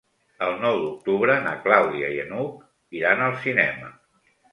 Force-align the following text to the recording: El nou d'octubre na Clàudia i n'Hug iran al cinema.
El 0.43 0.53
nou 0.61 0.77
d'octubre 0.85 1.35
na 1.43 1.51
Clàudia 1.65 2.09
i 2.13 2.17
n'Hug 2.31 2.97
iran 3.01 3.21
al 3.27 3.37
cinema. 3.45 3.93